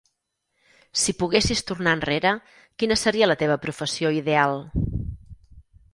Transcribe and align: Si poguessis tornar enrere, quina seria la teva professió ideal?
Si 1.01 1.13
poguessis 1.19 1.61
tornar 1.71 1.93
enrere, 1.97 2.31
quina 2.83 2.99
seria 3.03 3.31
la 3.33 3.39
teva 3.45 3.59
professió 3.67 4.13
ideal? 4.23 4.59